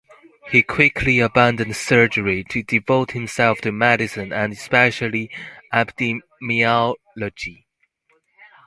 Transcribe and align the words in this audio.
He 0.51 0.63
quickly 0.63 1.19
abandoned 1.19 1.75
surgery 1.75 2.43
to 2.45 2.63
devote 2.63 3.11
himself 3.11 3.61
to 3.61 3.71
medicine 3.71 4.33
and 4.33 4.51
especially 4.51 5.29
epidemiology. 5.71 7.65